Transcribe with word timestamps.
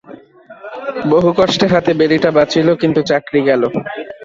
বহুকষ্টে 1.11 1.65
হাতে 1.73 1.91
বেড়িটা 1.99 2.29
বাঁচিল, 2.37 2.67
কিন্তু 2.81 2.99
চাকরি 3.09 3.39
গেল। 3.49 3.61